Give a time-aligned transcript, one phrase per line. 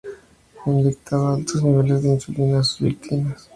[0.63, 3.39] Le inyectaba altos niveles de insulina a sus víctimas.